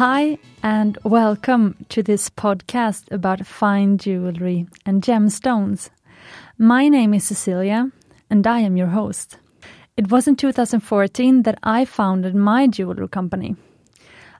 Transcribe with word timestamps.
Hi, 0.00 0.38
and 0.62 0.96
welcome 1.04 1.76
to 1.90 2.02
this 2.02 2.30
podcast 2.30 3.12
about 3.12 3.46
fine 3.46 3.98
jewelry 3.98 4.66
and 4.86 5.02
gemstones. 5.02 5.90
My 6.56 6.88
name 6.88 7.12
is 7.12 7.24
Cecilia, 7.24 7.92
and 8.30 8.46
I 8.46 8.60
am 8.60 8.78
your 8.78 8.86
host. 8.86 9.36
It 9.98 10.10
was 10.10 10.26
in 10.26 10.36
2014 10.36 11.42
that 11.42 11.58
I 11.62 11.84
founded 11.84 12.34
my 12.34 12.66
jewelry 12.66 13.08
company. 13.08 13.56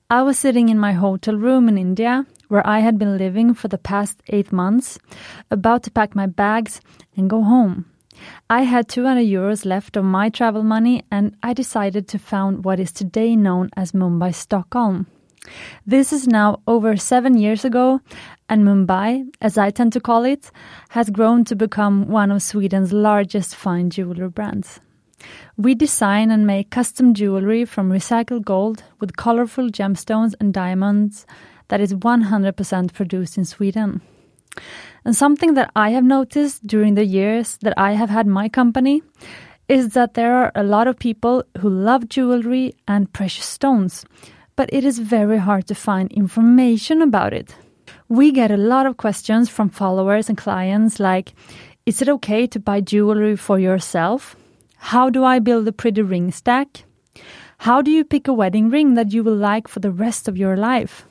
I 0.08 0.22
was 0.22 0.38
sitting 0.38 0.70
in 0.70 0.78
my 0.78 0.92
hotel 0.92 1.36
room 1.36 1.68
in 1.68 1.76
India, 1.76 2.24
where 2.48 2.66
I 2.66 2.78
had 2.78 2.98
been 2.98 3.18
living 3.18 3.52
for 3.52 3.68
the 3.68 3.76
past 3.76 4.22
eight 4.28 4.52
months, 4.52 4.98
about 5.50 5.82
to 5.82 5.90
pack 5.90 6.14
my 6.14 6.24
bags 6.24 6.80
and 7.18 7.28
go 7.28 7.42
home. 7.42 7.84
I 8.48 8.62
had 8.62 8.88
200 8.88 9.26
euros 9.26 9.66
left 9.66 9.98
of 9.98 10.06
my 10.06 10.30
travel 10.30 10.62
money, 10.62 11.04
and 11.10 11.36
I 11.42 11.52
decided 11.52 12.08
to 12.08 12.18
found 12.18 12.64
what 12.64 12.80
is 12.80 12.92
today 12.92 13.36
known 13.36 13.68
as 13.76 13.92
Mumbai 13.92 14.34
Stockholm. 14.34 15.06
This 15.86 16.12
is 16.12 16.26
now 16.26 16.60
over 16.66 16.96
seven 16.96 17.36
years 17.38 17.64
ago, 17.64 18.00
and 18.48 18.64
Mumbai, 18.64 19.26
as 19.40 19.56
I 19.56 19.70
tend 19.70 19.92
to 19.94 20.00
call 20.00 20.24
it, 20.24 20.50
has 20.90 21.10
grown 21.10 21.44
to 21.44 21.56
become 21.56 22.08
one 22.08 22.30
of 22.30 22.42
Sweden's 22.42 22.92
largest 22.92 23.56
fine 23.56 23.90
jewelry 23.90 24.28
brands. 24.28 24.80
We 25.56 25.74
design 25.74 26.30
and 26.30 26.46
make 26.46 26.70
custom 26.70 27.14
jewelry 27.14 27.64
from 27.64 27.90
recycled 27.90 28.44
gold 28.44 28.82
with 29.00 29.16
colorful 29.16 29.68
gemstones 29.68 30.34
and 30.40 30.52
diamonds 30.52 31.26
that 31.68 31.80
is 31.80 31.94
100% 31.94 32.92
produced 32.92 33.38
in 33.38 33.44
Sweden. 33.44 34.00
And 35.04 35.16
something 35.16 35.54
that 35.54 35.70
I 35.76 35.90
have 35.90 36.04
noticed 36.04 36.66
during 36.66 36.94
the 36.94 37.04
years 37.04 37.58
that 37.62 37.74
I 37.76 37.92
have 37.92 38.10
had 38.10 38.26
my 38.26 38.48
company 38.48 39.02
is 39.68 39.90
that 39.90 40.14
there 40.14 40.34
are 40.34 40.52
a 40.54 40.64
lot 40.64 40.88
of 40.88 40.98
people 40.98 41.44
who 41.58 41.70
love 41.70 42.08
jewelry 42.08 42.74
and 42.88 43.12
precious 43.12 43.46
stones, 43.46 44.04
but 44.56 44.68
it 44.72 44.84
is 44.84 44.98
very 44.98 45.38
hard 45.38 45.66
to 45.66 45.74
find 45.74 46.12
information 46.12 47.02
about 47.02 47.32
it. 47.32 47.54
We 48.08 48.32
get 48.32 48.50
a 48.50 48.56
lot 48.56 48.86
of 48.86 48.96
questions 48.96 49.48
from 49.48 49.68
followers 49.70 50.28
and 50.28 50.36
clients 50.36 51.00
like 51.00 51.32
Is 51.86 52.02
it 52.02 52.08
okay 52.08 52.46
to 52.48 52.60
buy 52.60 52.80
jewelry 52.80 53.36
for 53.36 53.58
yourself? 53.58 54.36
How 54.76 55.10
do 55.10 55.24
I 55.24 55.38
build 55.38 55.68
a 55.68 55.72
pretty 55.72 56.02
ring 56.02 56.30
stack? 56.32 56.84
How 57.58 57.82
do 57.82 57.90
you 57.90 58.04
pick 58.04 58.28
a 58.28 58.32
wedding 58.32 58.70
ring 58.70 58.94
that 58.94 59.12
you 59.12 59.22
will 59.22 59.36
like 59.36 59.68
for 59.68 59.80
the 59.80 59.90
rest 59.90 60.28
of 60.28 60.36
your 60.36 60.56
life? 60.56 61.04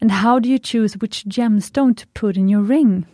And 0.00 0.10
how 0.10 0.38
do 0.38 0.48
you 0.48 0.58
choose 0.58 0.94
which 0.94 1.24
gemstone 1.24 1.96
to 1.96 2.06
put 2.08 2.36
in 2.36 2.48
your 2.48 2.62
ring? 2.62 3.06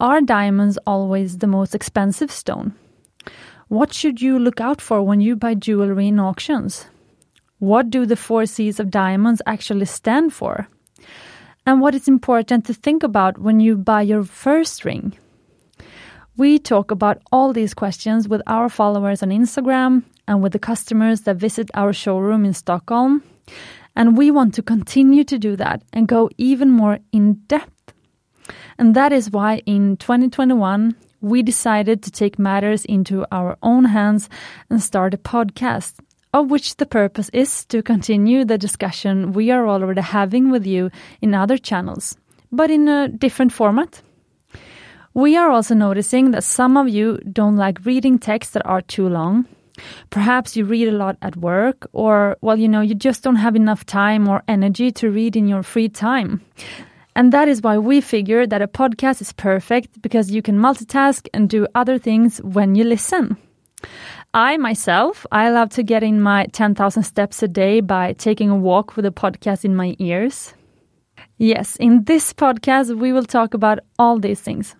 Are 0.00 0.20
diamonds 0.20 0.78
always 0.86 1.38
the 1.38 1.46
most 1.46 1.74
expensive 1.74 2.30
stone? 2.30 2.74
What 3.68 3.92
should 3.92 4.22
you 4.22 4.38
look 4.38 4.60
out 4.60 4.80
for 4.80 5.02
when 5.02 5.20
you 5.20 5.36
buy 5.36 5.54
jewelry 5.54 6.08
in 6.08 6.18
auctions? 6.18 6.86
What 7.58 7.90
do 7.90 8.06
the 8.06 8.16
four 8.16 8.46
C's 8.46 8.78
of 8.78 8.90
diamonds 8.90 9.42
actually 9.44 9.86
stand 9.86 10.32
for? 10.32 10.68
And 11.66 11.80
what 11.80 11.94
is 11.94 12.06
important 12.06 12.64
to 12.66 12.74
think 12.74 13.02
about 13.02 13.38
when 13.38 13.58
you 13.58 13.76
buy 13.76 14.02
your 14.02 14.22
first 14.22 14.84
ring? 14.84 15.12
We 16.36 16.60
talk 16.60 16.92
about 16.92 17.20
all 17.32 17.52
these 17.52 17.74
questions 17.74 18.28
with 18.28 18.42
our 18.46 18.68
followers 18.68 19.24
on 19.24 19.30
Instagram 19.30 20.04
and 20.28 20.40
with 20.40 20.52
the 20.52 20.60
customers 20.60 21.22
that 21.22 21.36
visit 21.36 21.68
our 21.74 21.92
showroom 21.92 22.44
in 22.44 22.54
Stockholm. 22.54 23.24
And 23.96 24.16
we 24.16 24.30
want 24.30 24.54
to 24.54 24.62
continue 24.62 25.24
to 25.24 25.36
do 25.36 25.56
that 25.56 25.82
and 25.92 26.06
go 26.06 26.30
even 26.38 26.70
more 26.70 27.00
in 27.10 27.34
depth. 27.48 27.92
And 28.78 28.94
that 28.94 29.12
is 29.12 29.32
why 29.32 29.62
in 29.66 29.96
2021, 29.96 30.94
we 31.20 31.42
decided 31.42 32.04
to 32.04 32.12
take 32.12 32.38
matters 32.38 32.84
into 32.84 33.26
our 33.32 33.58
own 33.64 33.86
hands 33.86 34.28
and 34.70 34.80
start 34.80 35.14
a 35.14 35.18
podcast 35.18 35.94
of 36.32 36.50
which 36.50 36.76
the 36.76 36.86
purpose 36.86 37.30
is 37.32 37.64
to 37.66 37.82
continue 37.82 38.44
the 38.44 38.58
discussion 38.58 39.32
we 39.32 39.50
are 39.50 39.66
already 39.66 40.00
having 40.00 40.50
with 40.50 40.66
you 40.66 40.90
in 41.20 41.34
other 41.34 41.58
channels, 41.58 42.16
but 42.52 42.70
in 42.70 42.88
a 42.88 43.08
different 43.08 43.52
format. 43.52 44.02
We 45.14 45.36
are 45.36 45.50
also 45.50 45.74
noticing 45.74 46.30
that 46.32 46.44
some 46.44 46.76
of 46.76 46.88
you 46.88 47.18
don't 47.32 47.56
like 47.56 47.84
reading 47.84 48.18
texts 48.18 48.52
that 48.52 48.66
are 48.66 48.82
too 48.82 49.08
long. 49.08 49.46
Perhaps 50.10 50.56
you 50.56 50.64
read 50.64 50.88
a 50.88 50.92
lot 50.92 51.16
at 51.22 51.36
work, 51.36 51.88
or, 51.92 52.36
well, 52.40 52.58
you 52.58 52.68
know, 52.68 52.80
you 52.80 52.94
just 52.94 53.22
don't 53.22 53.36
have 53.36 53.56
enough 53.56 53.86
time 53.86 54.28
or 54.28 54.42
energy 54.48 54.90
to 54.92 55.10
read 55.10 55.36
in 55.36 55.48
your 55.48 55.62
free 55.62 55.88
time. 55.88 56.40
And 57.16 57.32
that 57.32 57.48
is 57.48 57.62
why 57.62 57.78
we 57.78 58.00
figure 58.00 58.46
that 58.46 58.62
a 58.62 58.68
podcast 58.68 59.20
is 59.20 59.32
perfect 59.32 60.00
because 60.02 60.30
you 60.30 60.42
can 60.42 60.58
multitask 60.58 61.26
and 61.34 61.48
do 61.48 61.66
other 61.74 61.98
things 61.98 62.38
when 62.38 62.74
you 62.76 62.84
listen. 62.84 63.36
I 64.34 64.58
myself, 64.58 65.26
I 65.32 65.48
love 65.50 65.70
to 65.70 65.82
get 65.82 66.02
in 66.02 66.20
my 66.20 66.46
10,000 66.52 67.02
steps 67.02 67.42
a 67.42 67.48
day 67.48 67.80
by 67.80 68.12
taking 68.12 68.50
a 68.50 68.56
walk 68.56 68.94
with 68.94 69.06
a 69.06 69.10
podcast 69.10 69.64
in 69.64 69.74
my 69.74 69.96
ears. 69.98 70.52
Yes, 71.38 71.76
in 71.76 72.04
this 72.04 72.34
podcast, 72.34 72.94
we 72.94 73.12
will 73.12 73.24
talk 73.24 73.54
about 73.54 73.78
all 73.98 74.18
these 74.18 74.40
things. 74.40 74.76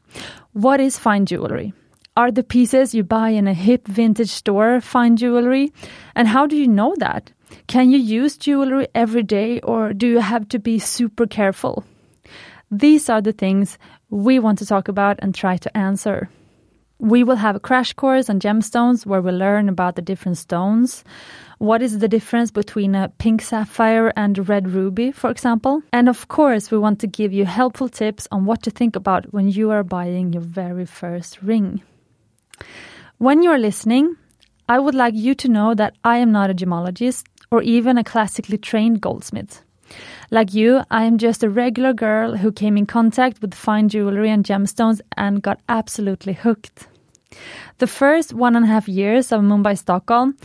What 0.53 0.81
is 0.81 0.99
fine 0.99 1.25
jewelry? 1.25 1.73
Are 2.15 2.31
the 2.31 2.43
pieces 2.43 2.95
you 2.95 3.05
buy 3.05 3.31
in 3.31 3.49
a 3.49 3.55
hip 3.55 3.89
vintage 3.89 4.31
store 4.31 4.83
fine 4.83 5.17
jewelry? 5.17 5.73
And 6.15 6.29
how 6.29 6.47
do 6.47 6.57
you 6.57 6.69
know 6.69 6.95
that? 6.99 7.33
Can 7.69 7.91
you 7.91 7.99
use 7.99 8.37
jewelry 8.37 8.89
every 8.95 9.23
day 9.23 9.61
or 9.61 9.95
do 9.95 10.07
you 10.07 10.19
have 10.19 10.47
to 10.49 10.59
be 10.59 10.79
super 10.79 11.27
careful? 11.27 11.85
These 12.71 13.09
are 13.09 13.23
the 13.23 13.33
things 13.33 13.79
we 14.11 14.39
want 14.39 14.59
to 14.59 14.67
talk 14.67 14.89
about 14.89 15.19
and 15.21 15.35
try 15.35 15.57
to 15.57 15.75
answer. 15.77 16.29
We 17.01 17.23
will 17.23 17.37
have 17.37 17.55
a 17.55 17.61
crash 17.61 17.93
course 17.93 18.29
on 18.29 18.41
gemstones 18.41 19.07
where 19.07 19.23
we 19.23 19.31
learn 19.31 19.69
about 19.69 19.95
the 19.95 20.03
different 20.03 20.37
stones. 20.37 21.05
What 21.59 21.81
is 21.81 22.01
the 22.01 22.09
difference 22.09 22.51
between 22.51 22.97
a 22.97 23.09
pink 23.19 23.43
sapphire 23.43 24.13
and 24.17 24.37
a 24.37 24.43
red 24.43 24.69
ruby, 24.71 25.13
for 25.13 25.31
example? 25.31 25.83
And 25.93 26.09
of 26.09 26.27
course, 26.27 26.73
we 26.73 26.79
want 26.79 26.99
to 27.01 27.07
give 27.07 27.33
you 27.33 27.45
helpful 27.45 27.89
tips 27.89 28.27
on 28.33 28.47
what 28.47 28.63
to 28.65 28.71
think 28.71 28.97
about 28.97 29.33
when 29.33 29.49
you 29.49 29.71
are 29.71 29.85
buying 29.85 30.33
your 30.33 30.43
very 30.43 30.87
first 30.87 31.41
ring. 31.41 31.83
When 33.19 33.45
you're 33.45 33.59
listening, 33.59 34.17
I 34.69 34.81
would 34.81 34.95
like 34.95 35.15
you 35.15 35.37
to 35.37 35.49
know 35.49 35.75
that 35.75 35.95
I 36.03 36.17
am 36.19 36.33
not 36.33 36.51
a 36.51 36.55
gemologist 36.55 37.25
or 37.51 37.63
even 37.63 37.97
a 37.97 38.05
classically 38.05 38.59
trained 38.59 39.01
goldsmith. 39.01 39.63
Like 40.31 40.55
you, 40.55 40.83
I 40.91 41.05
am 41.05 41.19
just 41.19 41.43
a 41.43 41.51
regular 41.51 41.93
girl 41.93 42.37
who 42.37 42.53
came 42.53 42.77
in 42.77 42.87
contact 42.87 43.41
with 43.41 43.55
fine 43.55 43.89
jewelry 43.89 44.31
and 44.31 44.45
gemstones 44.45 45.01
and 45.17 45.43
got 45.43 45.61
absolutely 45.69 46.35
hooked. 46.35 46.87
The 47.79 47.87
first 47.87 48.35
one 48.35 48.57
and 48.57 48.65
a 48.65 48.69
half 48.69 48.89
years 48.89 49.33
of 49.33 49.43
Mumbai 49.43 49.79
Stockholm, 49.79 50.37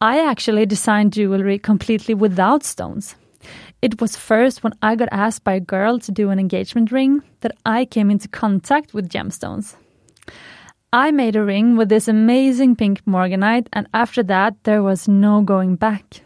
I 0.00 0.24
actually 0.24 0.66
designed 0.66 1.12
jewelry 1.12 1.58
completely 1.58 2.14
without 2.14 2.64
stones. 2.64 3.16
It 3.80 4.00
was 4.00 4.16
first 4.16 4.64
when 4.64 4.72
I 4.82 4.96
got 4.96 5.08
asked 5.12 5.44
by 5.44 5.54
a 5.54 5.60
girl 5.60 5.98
to 6.00 6.12
do 6.12 6.30
an 6.30 6.38
engagement 6.38 6.90
ring 6.90 7.22
that 7.40 7.56
I 7.64 7.84
came 7.84 8.10
into 8.10 8.28
contact 8.28 8.92
with 8.92 9.08
gemstones. 9.08 9.76
I 10.92 11.10
made 11.10 11.36
a 11.36 11.44
ring 11.44 11.76
with 11.76 11.90
this 11.90 12.08
amazing 12.08 12.74
pink 12.74 13.04
morganite, 13.04 13.68
and 13.72 13.86
after 13.92 14.22
that, 14.24 14.54
there 14.64 14.82
was 14.82 15.06
no 15.06 15.42
going 15.42 15.76
back. 15.76 16.22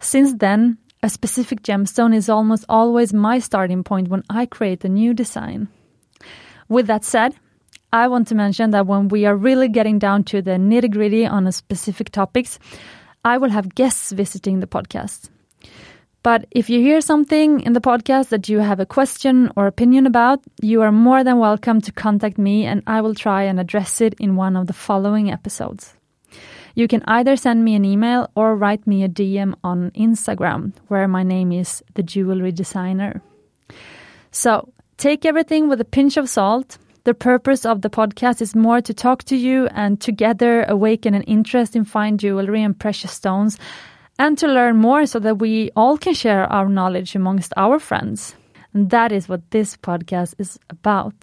Since 0.00 0.34
then, 0.34 0.76
a 1.02 1.10
specific 1.10 1.62
gemstone 1.62 2.14
is 2.14 2.28
almost 2.28 2.64
always 2.68 3.12
my 3.12 3.40
starting 3.40 3.82
point 3.82 4.08
when 4.08 4.22
I 4.30 4.46
create 4.46 4.84
a 4.84 4.88
new 4.88 5.12
design. 5.12 5.68
With 6.68 6.86
that 6.86 7.04
said, 7.04 7.34
I 7.92 8.06
want 8.06 8.28
to 8.28 8.36
mention 8.36 8.70
that 8.70 8.86
when 8.86 9.08
we 9.08 9.26
are 9.26 9.36
really 9.36 9.68
getting 9.68 9.98
down 9.98 10.22
to 10.24 10.40
the 10.40 10.52
nitty 10.52 10.92
gritty 10.92 11.26
on 11.26 11.46
a 11.46 11.52
specific 11.52 12.10
topics, 12.10 12.58
I 13.24 13.38
will 13.38 13.50
have 13.50 13.74
guests 13.74 14.12
visiting 14.12 14.60
the 14.60 14.66
podcast. 14.68 15.28
But 16.22 16.46
if 16.52 16.70
you 16.70 16.80
hear 16.80 17.00
something 17.00 17.60
in 17.60 17.72
the 17.72 17.80
podcast 17.80 18.28
that 18.28 18.48
you 18.48 18.60
have 18.60 18.78
a 18.78 18.86
question 18.86 19.50
or 19.56 19.66
opinion 19.66 20.06
about, 20.06 20.38
you 20.60 20.82
are 20.82 20.92
more 20.92 21.24
than 21.24 21.38
welcome 21.38 21.80
to 21.80 21.90
contact 21.90 22.38
me 22.38 22.64
and 22.64 22.80
I 22.86 23.00
will 23.00 23.16
try 23.16 23.42
and 23.42 23.58
address 23.58 24.00
it 24.00 24.14
in 24.20 24.36
one 24.36 24.56
of 24.56 24.68
the 24.68 24.72
following 24.72 25.32
episodes. 25.32 25.94
You 26.74 26.88
can 26.88 27.02
either 27.06 27.36
send 27.36 27.64
me 27.64 27.74
an 27.74 27.84
email 27.84 28.30
or 28.34 28.56
write 28.56 28.86
me 28.86 29.04
a 29.04 29.08
DM 29.08 29.54
on 29.62 29.90
Instagram, 29.90 30.72
where 30.88 31.06
my 31.06 31.22
name 31.22 31.52
is 31.52 31.82
The 31.94 32.02
Jewelry 32.02 32.52
Designer. 32.52 33.20
So 34.30 34.72
take 34.96 35.24
everything 35.24 35.68
with 35.68 35.80
a 35.80 35.84
pinch 35.84 36.16
of 36.16 36.28
salt. 36.28 36.78
The 37.04 37.14
purpose 37.14 37.66
of 37.66 37.82
the 37.82 37.90
podcast 37.90 38.40
is 38.40 38.54
more 38.54 38.80
to 38.80 38.94
talk 38.94 39.24
to 39.24 39.36
you 39.36 39.66
and 39.72 40.00
together 40.00 40.64
awaken 40.64 41.14
an 41.14 41.22
interest 41.22 41.76
in 41.76 41.84
fine 41.84 42.16
jewelry 42.16 42.62
and 42.62 42.78
precious 42.78 43.12
stones 43.12 43.58
and 44.18 44.38
to 44.38 44.46
learn 44.46 44.76
more 44.76 45.04
so 45.06 45.18
that 45.18 45.38
we 45.38 45.70
all 45.74 45.98
can 45.98 46.14
share 46.14 46.44
our 46.44 46.68
knowledge 46.68 47.16
amongst 47.16 47.52
our 47.56 47.78
friends. 47.78 48.36
And 48.72 48.88
that 48.90 49.12
is 49.12 49.28
what 49.28 49.50
this 49.50 49.76
podcast 49.76 50.34
is 50.38 50.58
about. 50.70 51.14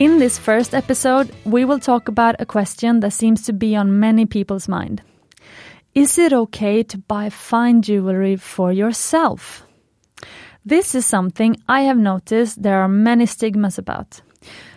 In 0.00 0.18
this 0.18 0.38
first 0.38 0.74
episode, 0.74 1.30
we 1.44 1.66
will 1.66 1.78
talk 1.78 2.08
about 2.08 2.34
a 2.38 2.46
question 2.46 3.00
that 3.00 3.12
seems 3.12 3.42
to 3.42 3.52
be 3.52 3.76
on 3.76 4.00
many 4.00 4.24
people's 4.24 4.66
mind. 4.66 5.02
Is 5.94 6.16
it 6.16 6.32
okay 6.32 6.82
to 6.84 6.96
buy 6.96 7.28
fine 7.28 7.82
jewelry 7.82 8.36
for 8.36 8.72
yourself? 8.72 9.62
This 10.64 10.94
is 10.94 11.04
something 11.04 11.58
I 11.68 11.82
have 11.82 11.98
noticed 11.98 12.62
there 12.62 12.80
are 12.80 12.88
many 12.88 13.26
stigmas 13.26 13.76
about. 13.76 14.22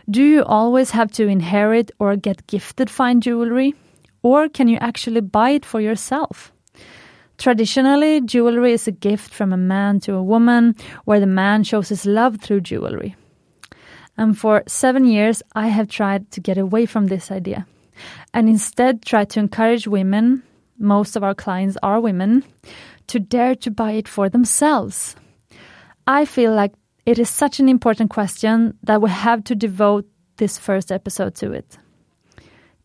Do 0.10 0.22
you 0.22 0.44
always 0.44 0.92
have 0.92 1.10
to 1.14 1.30
inherit 1.30 1.90
or 2.00 2.18
get 2.18 2.46
gifted 2.48 2.90
fine 2.90 3.22
jewelry? 3.22 3.76
Or 4.24 4.50
can 4.50 4.68
you 4.68 4.78
actually 4.82 5.22
buy 5.22 5.52
it 5.52 5.66
for 5.66 5.80
yourself? 5.80 6.52
Traditionally, 7.38 8.20
jewelry 8.20 8.74
is 8.74 8.90
a 8.90 8.92
gift 8.92 9.34
from 9.34 9.54
a 9.54 9.58
man 9.58 10.02
to 10.02 10.16
a 10.16 10.24
woman, 10.24 10.76
where 11.06 11.22
the 11.22 11.28
man 11.28 11.64
shows 11.64 11.88
his 11.88 12.06
love 12.06 12.42
through 12.42 12.60
jewelry. 12.60 13.16
And 14.18 14.38
for 14.38 14.64
seven 14.68 15.06
years, 15.06 15.42
I 15.56 15.68
have 15.68 15.88
tried 15.88 16.32
to 16.32 16.40
get 16.40 16.58
away 16.58 16.86
from 16.86 17.08
this 17.08 17.32
idea 17.32 17.66
and 18.34 18.50
instead 18.50 19.04
try 19.04 19.26
to 19.26 19.40
encourage 19.40 19.88
women, 19.88 20.44
most 20.78 21.16
of 21.16 21.24
our 21.24 21.36
clients 21.36 21.78
are 21.84 22.00
women, 22.00 22.44
to 23.08 23.20
dare 23.20 23.56
to 23.56 23.72
buy 23.72 23.92
it 23.92 24.08
for 24.08 24.30
themselves. 24.30 25.16
I 26.08 26.26
feel 26.26 26.54
like 26.54 26.74
it 27.06 27.20
is 27.20 27.30
such 27.30 27.60
an 27.60 27.70
important 27.70 28.10
question 28.10 28.78
that 28.84 29.02
we 29.02 29.10
have 29.10 29.44
to 29.46 29.56
devote 29.56 30.08
this 30.38 30.58
first 30.58 30.92
episode 30.92 31.36
to 31.36 31.52
it. 31.52 31.78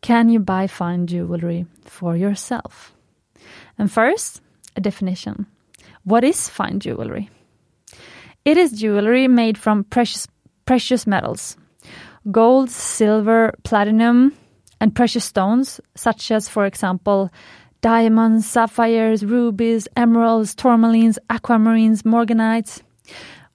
Can 0.01 0.29
you 0.29 0.39
buy 0.39 0.67
fine 0.67 1.07
jewelry 1.07 1.67
for 1.85 2.17
yourself? 2.17 2.95
And 3.79 3.91
first, 3.91 4.41
a 4.77 4.81
definition. 4.81 5.47
What 6.05 6.25
is 6.25 6.49
fine 6.49 6.81
jewelry? 6.81 7.31
It 8.45 8.57
is 8.57 8.73
jewelry 8.73 9.29
made 9.29 9.59
from 9.59 9.85
precious 9.85 10.27
precious 10.69 11.06
metals. 11.06 11.56
Gold, 12.31 12.69
silver, 12.69 13.55
platinum, 13.65 14.35
and 14.82 14.94
precious 14.94 15.25
stones, 15.25 15.81
such 15.94 16.31
as, 16.31 16.47
for 16.47 16.67
example, 16.67 17.31
diamonds, 17.81 18.47
sapphires, 18.47 19.25
rubies, 19.25 19.88
emeralds, 19.97 20.55
tourmalines, 20.55 21.17
aquamarines, 21.31 22.03
morganites. 22.03 22.82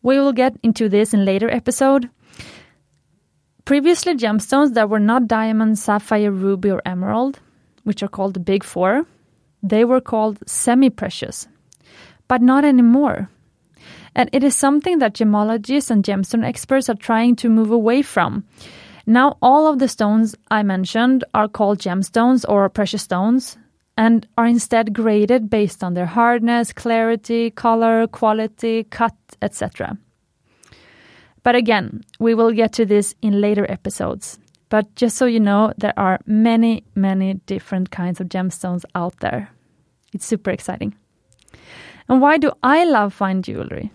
We 0.01 0.17
will 0.17 0.33
get 0.33 0.57
into 0.63 0.89
this 0.89 1.13
in 1.13 1.23
later 1.23 1.51
episode. 1.51 2.09
Previously, 3.63 4.15
gemstones 4.15 4.73
that 4.73 4.89
were 4.89 5.05
not 5.11 5.27
diamond, 5.27 5.77
sapphire, 5.77 6.31
ruby, 6.31 6.71
or 6.71 6.81
emerald, 6.83 7.39
which 7.83 8.01
are 8.01 8.13
called 8.15 8.33
the 8.33 8.39
big 8.39 8.63
four, 8.63 9.05
they 9.61 9.85
were 9.85 10.01
called 10.01 10.39
semi-precious, 10.47 11.47
but 12.27 12.41
not 12.41 12.65
anymore. 12.65 13.29
And 14.15 14.29
it 14.31 14.43
is 14.43 14.55
something 14.55 14.99
that 14.99 15.15
gemologists 15.15 15.89
and 15.89 16.03
gemstone 16.03 16.45
experts 16.45 16.89
are 16.89 16.95
trying 16.95 17.35
to 17.37 17.49
move 17.49 17.71
away 17.71 18.01
from. 18.01 18.45
Now, 19.05 19.37
all 19.41 19.67
of 19.67 19.79
the 19.79 19.87
stones 19.87 20.35
I 20.49 20.63
mentioned 20.63 21.23
are 21.33 21.47
called 21.47 21.79
gemstones 21.79 22.45
or 22.47 22.69
precious 22.69 23.01
stones 23.01 23.57
and 23.97 24.27
are 24.37 24.45
instead 24.45 24.93
graded 24.93 25.49
based 25.49 25.83
on 25.83 25.93
their 25.93 26.05
hardness, 26.05 26.71
clarity, 26.71 27.51
color, 27.51 28.07
quality, 28.07 28.85
cut, 28.85 29.15
etc. 29.41 29.97
But 31.43 31.55
again, 31.55 32.01
we 32.19 32.33
will 32.33 32.51
get 32.51 32.73
to 32.73 32.85
this 32.85 33.13
in 33.21 33.41
later 33.41 33.69
episodes. 33.69 34.39
But 34.69 34.95
just 34.95 35.17
so 35.17 35.25
you 35.25 35.39
know, 35.39 35.73
there 35.77 35.93
are 35.97 36.19
many, 36.25 36.83
many 36.95 37.35
different 37.45 37.91
kinds 37.91 38.19
of 38.19 38.29
gemstones 38.29 38.85
out 38.95 39.19
there. 39.19 39.49
It's 40.13 40.25
super 40.25 40.49
exciting. 40.49 40.95
And 42.09 42.21
why 42.21 42.37
do 42.37 42.51
I 42.63 42.85
love 42.85 43.13
fine 43.13 43.43
jewelry? 43.43 43.91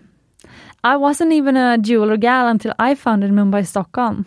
I 0.85 0.97
wasn't 0.97 1.33
even 1.33 1.57
a 1.57 1.77
jeweler 1.77 2.17
gal 2.17 2.47
until 2.47 2.73
I 2.79 2.95
founded 2.95 3.33
Mumbai 3.33 3.67
Stockholm. 3.67 4.27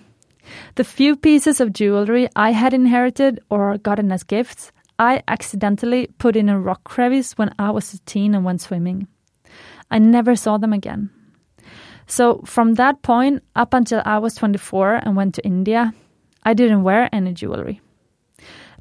The 0.76 0.84
few 0.84 1.16
pieces 1.16 1.62
of 1.62 1.72
jewelry 1.72 2.28
I 2.36 2.52
had 2.52 2.74
inherited 2.74 3.40
or 3.50 3.78
gotten 3.78 4.12
as 4.12 4.24
gifts, 4.24 4.72
I 5.00 5.24
accidentally 5.30 6.10
put 6.18 6.36
in 6.36 6.50
a 6.50 6.60
rock 6.60 6.84
crevice 6.84 7.38
when 7.38 7.54
I 7.58 7.72
was 7.72 7.94
a 7.94 8.00
teen 8.00 8.36
and 8.36 8.44
went 8.44 8.60
swimming. 8.62 9.08
I 9.90 10.00
never 10.00 10.36
saw 10.36 10.58
them 10.58 10.74
again. 10.74 11.10
So, 12.06 12.42
from 12.46 12.76
that 12.76 13.02
point 13.02 13.44
up 13.56 13.74
until 13.74 14.02
I 14.06 14.18
was 14.18 14.36
24 14.36 14.96
and 14.96 15.16
went 15.16 15.36
to 15.36 15.46
India, 15.46 15.94
I 16.44 16.54
didn't 16.54 16.84
wear 16.84 17.08
any 17.14 17.34
jewelry. 17.34 17.80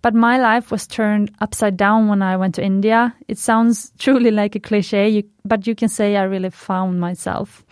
But 0.02 0.14
my 0.14 0.38
life 0.38 0.70
was 0.70 0.86
turned 0.86 1.30
upside 1.40 1.76
down 1.76 2.08
when 2.08 2.22
I 2.22 2.36
went 2.36 2.54
to 2.54 2.64
India. 2.64 3.14
It 3.28 3.38
sounds 3.38 3.92
truly 3.98 4.30
like 4.30 4.54
a 4.54 4.60
cliche, 4.60 5.24
but 5.44 5.66
you 5.66 5.74
can 5.74 5.88
say 5.88 6.16
I 6.16 6.22
really 6.22 6.50
found 6.50 7.00
myself. 7.00 7.64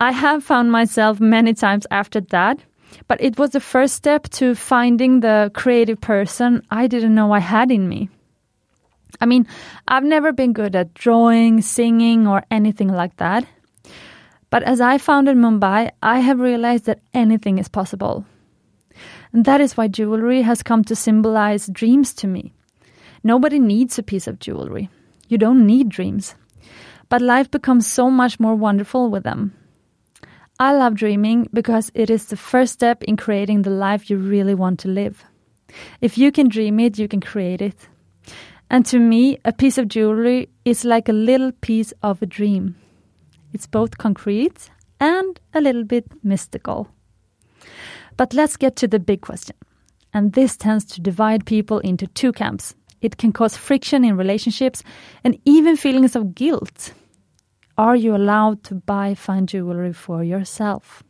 I 0.00 0.10
have 0.12 0.42
found 0.42 0.72
myself 0.72 1.20
many 1.20 1.54
times 1.54 1.86
after 1.90 2.20
that, 2.20 2.58
but 3.08 3.20
it 3.20 3.38
was 3.38 3.50
the 3.50 3.60
first 3.60 3.94
step 3.94 4.28
to 4.30 4.54
finding 4.54 5.20
the 5.20 5.50
creative 5.54 6.00
person 6.00 6.62
I 6.70 6.86
didn't 6.86 7.14
know 7.14 7.32
I 7.32 7.40
had 7.40 7.70
in 7.70 7.88
me. 7.88 8.08
I 9.20 9.26
mean, 9.26 9.46
I've 9.86 10.04
never 10.04 10.32
been 10.32 10.52
good 10.52 10.74
at 10.74 10.94
drawing, 10.94 11.62
singing, 11.62 12.26
or 12.26 12.42
anything 12.50 12.88
like 12.88 13.16
that. 13.16 13.46
But 14.50 14.62
as 14.62 14.80
I 14.80 14.98
founded 14.98 15.36
Mumbai, 15.36 15.90
I 16.02 16.18
have 16.20 16.40
realized 16.40 16.86
that 16.86 17.00
anything 17.12 17.58
is 17.58 17.68
possible. 17.68 18.24
And 19.34 19.44
that 19.46 19.60
is 19.60 19.76
why 19.76 19.88
jewelry 19.88 20.42
has 20.42 20.62
come 20.62 20.84
to 20.84 20.94
symbolize 20.94 21.66
dreams 21.66 22.14
to 22.14 22.28
me. 22.28 22.52
Nobody 23.24 23.58
needs 23.58 23.98
a 23.98 24.02
piece 24.04 24.28
of 24.28 24.38
jewelry. 24.38 24.88
You 25.28 25.38
don't 25.38 25.66
need 25.66 25.88
dreams. 25.88 26.36
But 27.08 27.20
life 27.20 27.50
becomes 27.50 27.86
so 27.86 28.10
much 28.10 28.38
more 28.38 28.54
wonderful 28.54 29.10
with 29.10 29.24
them. 29.24 29.52
I 30.60 30.72
love 30.72 30.94
dreaming 30.94 31.48
because 31.52 31.90
it 31.94 32.10
is 32.10 32.26
the 32.26 32.36
first 32.36 32.74
step 32.74 33.02
in 33.02 33.16
creating 33.16 33.62
the 33.62 33.70
life 33.70 34.08
you 34.08 34.18
really 34.18 34.54
want 34.54 34.78
to 34.80 34.88
live. 34.88 35.24
If 36.00 36.16
you 36.16 36.30
can 36.30 36.48
dream 36.48 36.78
it, 36.78 36.96
you 36.96 37.08
can 37.08 37.20
create 37.20 37.60
it. 37.60 37.88
And 38.70 38.86
to 38.86 39.00
me, 39.00 39.38
a 39.44 39.52
piece 39.52 39.78
of 39.78 39.88
jewelry 39.88 40.48
is 40.64 40.84
like 40.84 41.08
a 41.08 41.12
little 41.12 41.50
piece 41.50 41.92
of 42.04 42.22
a 42.22 42.26
dream. 42.26 42.76
It's 43.52 43.66
both 43.66 43.98
concrete 43.98 44.70
and 45.00 45.40
a 45.52 45.60
little 45.60 45.84
bit 45.84 46.06
mystical. 46.22 46.93
But 48.16 48.34
let's 48.34 48.56
get 48.56 48.76
to 48.76 48.88
the 48.88 48.98
big 48.98 49.20
question. 49.22 49.56
And 50.12 50.32
this 50.32 50.56
tends 50.56 50.84
to 50.86 51.00
divide 51.00 51.46
people 51.46 51.80
into 51.80 52.06
two 52.06 52.32
camps. 52.32 52.74
It 53.00 53.16
can 53.16 53.32
cause 53.32 53.56
friction 53.56 54.04
in 54.04 54.16
relationships 54.16 54.82
and 55.24 55.38
even 55.44 55.76
feelings 55.76 56.16
of 56.16 56.34
guilt 56.34 56.92
are 57.76 57.96
you 57.96 58.14
allowed 58.14 58.62
to 58.64 58.76
buy 58.76 59.14
fine 59.14 59.48
jewelry 59.48 59.92
for 59.92 60.22
yourself? 60.22 61.02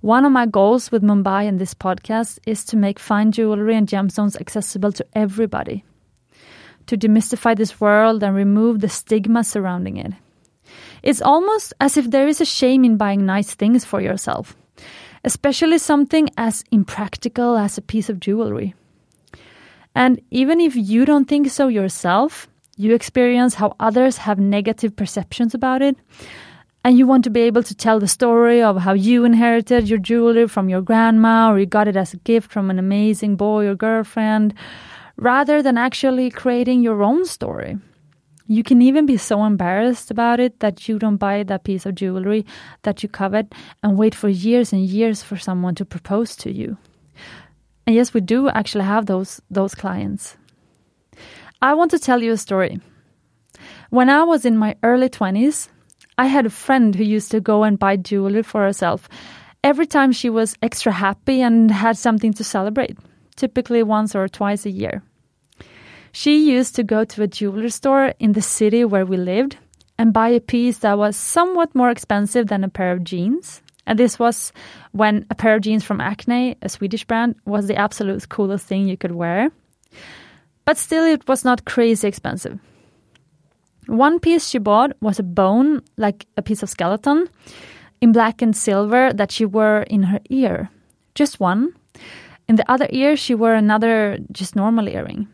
One 0.00 0.24
of 0.24 0.32
my 0.32 0.46
goals 0.46 0.90
with 0.90 1.02
Mumbai 1.02 1.46
and 1.46 1.58
this 1.58 1.74
podcast 1.74 2.38
is 2.46 2.64
to 2.66 2.76
make 2.76 2.98
fine 2.98 3.32
jewelry 3.32 3.76
and 3.76 3.86
gemstones 3.86 4.40
accessible 4.40 4.92
to 4.92 5.06
everybody, 5.14 5.84
to 6.86 6.96
demystify 6.96 7.54
this 7.54 7.80
world 7.80 8.22
and 8.22 8.34
remove 8.34 8.80
the 8.80 8.88
stigma 8.88 9.44
surrounding 9.44 9.98
it. 9.98 10.12
It's 11.02 11.20
almost 11.20 11.74
as 11.80 11.98
if 11.98 12.10
there 12.10 12.28
is 12.28 12.40
a 12.40 12.46
shame 12.46 12.84
in 12.84 12.96
buying 12.96 13.26
nice 13.26 13.52
things 13.52 13.84
for 13.84 14.00
yourself, 14.00 14.56
especially 15.24 15.78
something 15.78 16.28
as 16.36 16.64
impractical 16.70 17.56
as 17.56 17.78
a 17.78 17.82
piece 17.82 18.08
of 18.08 18.20
jewelry. 18.20 18.74
And 19.94 20.20
even 20.30 20.60
if 20.60 20.76
you 20.76 21.04
don't 21.04 21.26
think 21.26 21.50
so 21.50 21.68
yourself, 21.68 22.48
you 22.76 22.94
experience 22.94 23.54
how 23.54 23.76
others 23.78 24.18
have 24.18 24.38
negative 24.38 24.96
perceptions 24.96 25.54
about 25.54 25.82
it, 25.82 25.96
and 26.82 26.98
you 26.98 27.06
want 27.06 27.24
to 27.24 27.30
be 27.30 27.40
able 27.40 27.62
to 27.62 27.74
tell 27.74 27.98
the 27.98 28.08
story 28.08 28.60
of 28.60 28.76
how 28.76 28.92
you 28.92 29.24
inherited 29.24 29.88
your 29.88 29.98
jewelry 29.98 30.46
from 30.48 30.68
your 30.68 30.82
grandma 30.82 31.50
or 31.50 31.58
you 31.58 31.66
got 31.66 31.88
it 31.88 31.96
as 31.96 32.12
a 32.12 32.18
gift 32.18 32.52
from 32.52 32.70
an 32.70 32.78
amazing 32.78 33.36
boy 33.36 33.66
or 33.66 33.74
girlfriend, 33.74 34.52
rather 35.16 35.62
than 35.62 35.78
actually 35.78 36.28
creating 36.30 36.82
your 36.82 37.02
own 37.02 37.24
story. 37.24 37.78
You 38.46 38.62
can 38.62 38.82
even 38.82 39.06
be 39.06 39.16
so 39.16 39.44
embarrassed 39.44 40.10
about 40.10 40.38
it 40.38 40.60
that 40.60 40.86
you 40.86 40.98
don't 40.98 41.16
buy 41.16 41.44
that 41.44 41.64
piece 41.64 41.86
of 41.86 41.94
jewelry 41.94 42.44
that 42.82 43.02
you 43.02 43.08
covet 43.08 43.54
and 43.82 43.96
wait 43.96 44.14
for 44.14 44.28
years 44.28 44.72
and 44.72 44.84
years 44.84 45.22
for 45.22 45.38
someone 45.38 45.74
to 45.76 45.84
propose 45.84 46.36
to 46.36 46.52
you. 46.52 46.76
And 47.86 47.96
yes, 47.96 48.12
we 48.12 48.20
do 48.20 48.48
actually 48.48 48.84
have 48.84 49.06
those 49.06 49.40
those 49.50 49.74
clients. 49.74 50.36
I 51.62 51.72
want 51.74 51.90
to 51.92 51.98
tell 51.98 52.22
you 52.22 52.32
a 52.32 52.36
story. 52.36 52.80
When 53.90 54.10
I 54.10 54.24
was 54.24 54.44
in 54.44 54.58
my 54.58 54.76
early 54.82 55.08
20s, 55.08 55.68
I 56.18 56.26
had 56.26 56.46
a 56.46 56.50
friend 56.50 56.94
who 56.94 57.04
used 57.04 57.30
to 57.30 57.40
go 57.40 57.64
and 57.64 57.78
buy 57.78 57.96
jewelry 57.96 58.42
for 58.42 58.62
herself 58.62 59.08
every 59.62 59.86
time 59.86 60.12
she 60.12 60.28
was 60.28 60.56
extra 60.60 60.92
happy 60.92 61.40
and 61.40 61.70
had 61.70 61.96
something 61.96 62.34
to 62.34 62.44
celebrate, 62.44 62.98
typically 63.36 63.82
once 63.82 64.14
or 64.14 64.28
twice 64.28 64.66
a 64.66 64.70
year. 64.70 65.02
She 66.16 66.48
used 66.48 66.76
to 66.76 66.84
go 66.84 67.04
to 67.04 67.22
a 67.24 67.26
jewelry 67.26 67.70
store 67.70 68.14
in 68.20 68.34
the 68.34 68.40
city 68.40 68.84
where 68.84 69.04
we 69.04 69.16
lived 69.16 69.56
and 69.98 70.12
buy 70.12 70.28
a 70.28 70.38
piece 70.38 70.78
that 70.78 70.96
was 70.96 71.16
somewhat 71.16 71.74
more 71.74 71.90
expensive 71.90 72.46
than 72.46 72.62
a 72.62 72.68
pair 72.68 72.92
of 72.92 73.02
jeans. 73.02 73.62
And 73.84 73.98
this 73.98 74.16
was 74.16 74.52
when 74.92 75.26
a 75.28 75.34
pair 75.34 75.56
of 75.56 75.62
jeans 75.62 75.82
from 75.82 76.00
Acne, 76.00 76.54
a 76.62 76.68
Swedish 76.68 77.04
brand, 77.04 77.34
was 77.46 77.66
the 77.66 77.74
absolute 77.74 78.28
coolest 78.28 78.64
thing 78.64 78.86
you 78.86 78.96
could 78.96 79.10
wear. 79.10 79.50
But 80.64 80.78
still, 80.78 81.04
it 81.04 81.26
was 81.26 81.44
not 81.44 81.64
crazy 81.64 82.06
expensive. 82.06 82.60
One 83.86 84.20
piece 84.20 84.48
she 84.48 84.58
bought 84.58 84.92
was 85.00 85.18
a 85.18 85.24
bone, 85.24 85.82
like 85.96 86.26
a 86.36 86.42
piece 86.42 86.62
of 86.62 86.70
skeleton, 86.70 87.28
in 88.00 88.12
black 88.12 88.40
and 88.40 88.54
silver 88.54 89.12
that 89.12 89.32
she 89.32 89.44
wore 89.44 89.82
in 89.90 90.04
her 90.04 90.20
ear. 90.30 90.70
Just 91.16 91.40
one. 91.40 91.74
In 92.46 92.54
the 92.54 92.70
other 92.70 92.86
ear, 92.90 93.16
she 93.16 93.34
wore 93.34 93.54
another, 93.54 94.18
just 94.30 94.54
normal 94.54 94.88
earring. 94.88 95.26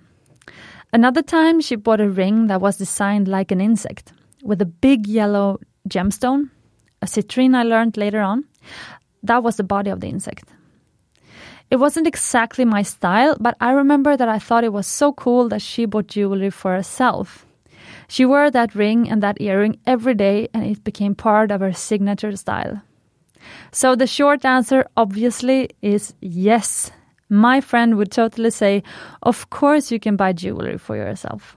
Another 0.93 1.23
time, 1.23 1.61
she 1.61 1.77
bought 1.77 2.01
a 2.01 2.09
ring 2.09 2.49
that 2.49 2.61
was 2.61 2.79
designed 2.79 3.29
like 3.29 3.53
an 3.53 3.61
insect, 3.61 4.13
with 4.43 4.61
a 4.61 4.67
big 4.67 5.07
yellow 5.07 5.61
gemstone, 5.89 6.51
a 7.01 7.07
citrine 7.07 7.55
I 7.55 7.63
learned 7.63 7.97
later 7.97 8.21
on. 8.21 8.45
That 9.23 9.43
was 9.43 9.57
the 9.57 9.63
body 9.63 9.91
of 9.91 10.01
the 10.01 10.09
insect. 10.09 10.45
It 11.71 11.77
wasn't 11.77 12.09
exactly 12.09 12.65
my 12.65 12.83
style, 12.83 13.37
but 13.39 13.57
I 13.61 13.71
remember 13.71 14.17
that 14.17 14.29
I 14.29 14.41
thought 14.41 14.65
it 14.65 14.73
was 14.73 14.89
so 14.89 15.13
cool 15.13 15.49
that 15.51 15.63
she 15.63 15.85
bought 15.85 16.09
jewelry 16.09 16.51
for 16.51 16.75
herself. 16.75 17.47
She 18.09 18.25
wore 18.25 18.51
that 18.51 18.75
ring 18.75 19.09
and 19.09 19.23
that 19.23 19.41
earring 19.41 19.79
every 19.87 20.15
day, 20.15 20.49
and 20.53 20.65
it 20.65 20.83
became 20.83 21.15
part 21.15 21.53
of 21.53 21.61
her 21.61 21.73
signature 21.73 22.35
style. 22.35 22.83
So 23.71 23.95
the 23.95 24.09
short 24.09 24.45
answer, 24.45 24.87
obviously, 24.97 25.71
is 25.81 26.15
yes. 26.21 26.91
My 27.31 27.61
friend 27.61 27.97
would 27.97 28.11
totally 28.11 28.51
say, 28.51 28.83
Of 29.23 29.49
course, 29.51 29.91
you 29.93 30.01
can 30.01 30.17
buy 30.17 30.33
jewelry 30.33 30.79
for 30.79 30.97
yourself. 30.97 31.57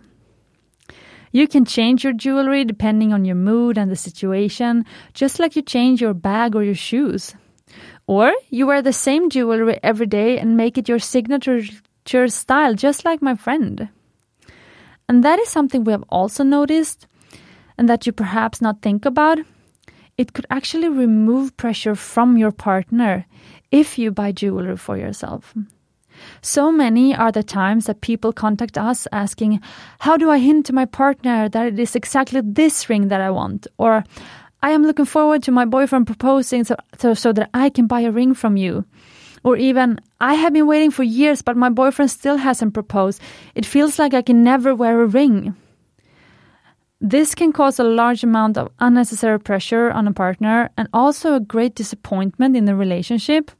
You 1.31 1.47
can 1.47 1.65
change 1.65 2.03
your 2.03 2.13
jewelry 2.13 2.63
depending 2.63 3.11
on 3.11 3.25
your 3.25 3.35
mood 3.35 3.77
and 3.79 3.89
the 3.89 3.95
situation, 3.95 4.85
just 5.15 5.39
like 5.39 5.55
you 5.55 5.63
change 5.63 5.99
your 5.99 6.13
bag 6.13 6.55
or 6.55 6.63
your 6.63 6.75
shoes. 6.75 7.33
Or 8.05 8.31
you 8.49 8.67
wear 8.67 8.83
the 8.83 8.93
same 8.93 9.31
jewelry 9.31 9.79
every 9.81 10.05
day 10.05 10.37
and 10.37 10.55
make 10.55 10.77
it 10.77 10.87
your 10.87 10.99
signature 10.99 11.63
style, 12.27 12.75
just 12.75 13.03
like 13.03 13.23
my 13.23 13.33
friend. 13.33 13.89
And 15.09 15.23
that 15.23 15.39
is 15.39 15.49
something 15.49 15.83
we 15.83 15.91
have 15.91 16.03
also 16.09 16.43
noticed 16.43 17.07
and 17.79 17.89
that 17.89 18.05
you 18.05 18.11
perhaps 18.11 18.61
not 18.61 18.83
think 18.83 19.03
about. 19.03 19.39
It 20.17 20.33
could 20.33 20.45
actually 20.49 20.89
remove 20.89 21.57
pressure 21.57 21.95
from 21.95 22.37
your 22.37 22.51
partner 22.51 23.25
if 23.71 23.97
you 23.97 24.11
buy 24.11 24.31
jewelry 24.31 24.77
for 24.77 24.97
yourself. 24.97 25.55
So 26.41 26.71
many 26.71 27.15
are 27.15 27.31
the 27.31 27.43
times 27.43 27.85
that 27.85 28.01
people 28.01 28.31
contact 28.31 28.77
us 28.77 29.07
asking, 29.11 29.59
How 29.99 30.15
do 30.17 30.29
I 30.29 30.37
hint 30.37 30.67
to 30.67 30.73
my 30.73 30.85
partner 30.85 31.49
that 31.49 31.67
it 31.67 31.79
is 31.79 31.95
exactly 31.95 32.41
this 32.41 32.89
ring 32.89 33.07
that 33.07 33.21
I 33.21 33.31
want? 33.31 33.65
Or 33.77 34.03
I 34.61 34.69
am 34.69 34.83
looking 34.83 35.05
forward 35.05 35.43
to 35.43 35.51
my 35.51 35.65
boyfriend 35.65 36.05
proposing 36.05 36.63
so, 36.63 36.75
so, 36.97 37.13
so 37.13 37.33
that 37.33 37.49
I 37.53 37.69
can 37.69 37.87
buy 37.87 38.01
a 38.01 38.11
ring 38.11 38.33
from 38.33 38.55
you. 38.55 38.85
Or 39.43 39.57
even, 39.57 39.99
I 40.21 40.35
have 40.35 40.53
been 40.53 40.67
waiting 40.67 40.91
for 40.91 41.03
years, 41.03 41.41
but 41.41 41.57
my 41.57 41.69
boyfriend 41.69 42.11
still 42.11 42.37
hasn't 42.37 42.73
proposed. 42.73 43.19
It 43.55 43.65
feels 43.65 43.99
like 43.99 44.13
I 44.13 44.21
can 44.21 44.43
never 44.43 44.73
wear 44.73 45.01
a 45.01 45.07
ring. 45.07 45.55
This 47.05 47.35
can 47.35 47.51
cause 47.51 47.79
a 47.79 47.83
large 47.83 48.23
amount 48.23 48.57
of 48.57 48.71
unnecessary 48.79 49.37
pressure 49.37 49.91
on 49.91 50.07
a 50.07 50.13
partner 50.13 50.69
and 50.77 50.87
also 50.93 51.35
a 51.35 51.41
great 51.41 51.75
disappointment 51.75 52.55
in 52.55 52.63
the 52.63 52.77
relationship. 52.77 53.51